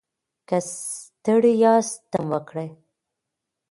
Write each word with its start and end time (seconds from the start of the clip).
که 0.47 0.57
ستړي 0.71 1.53
یاست 1.63 1.99
دم 2.11 2.25
وکړئ. 2.33 2.69